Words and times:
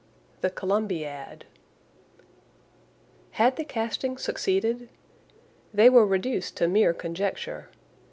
THE 0.41 0.49
COLUMBIAD 0.49 1.45
Had 3.33 3.55
the 3.55 3.63
casting 3.63 4.17
succeeded? 4.17 4.89
They 5.71 5.91
were 5.91 6.07
reduced 6.07 6.57
to 6.57 6.67
mere 6.67 6.91
conjecture. 6.95 7.69